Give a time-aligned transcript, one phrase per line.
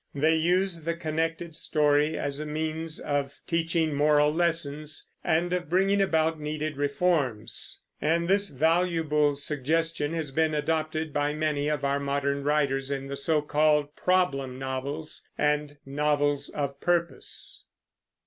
[0.15, 6.01] They use the connected story as a means of teaching moral lessons, and of bringing
[6.01, 12.43] about needed reforms; and this valuable suggestion has been adopted by many of our modern
[12.43, 17.65] writers in the so called problem novels and novels of purpose.